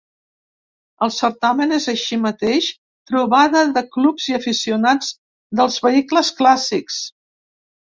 El 1.07 1.11
certamen 1.17 1.75
és 1.77 1.85
així 1.93 2.17
mateix 2.21 2.69
trobada 3.13 3.63
de 3.77 3.85
clubs 3.97 4.27
i 4.33 4.39
aficionats 4.41 5.13
dels 5.63 5.81
vehicles 5.87 6.35
clàssics. 6.43 7.01